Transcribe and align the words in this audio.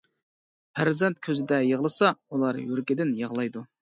پەرزەنت 0.79 1.21
كۆزىدە 1.27 1.59
يىغلىسا 1.67 2.09
ئۇلار 2.15 2.63
يۈرىكىدىن 2.67 3.13
يىغلايدۇ. 3.21 3.63